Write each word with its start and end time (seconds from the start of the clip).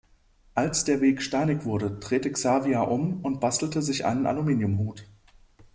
Als 0.55 0.83
der 0.83 0.99
Weg 0.99 1.21
steinig 1.21 1.63
wurde, 1.63 1.91
drehte 1.91 2.31
Xavier 2.31 2.87
um 2.87 3.21
und 3.23 3.39
bastelte 3.39 3.83
sich 3.83 4.03
einen 4.03 4.25
Aluminiumhut. 4.25 5.07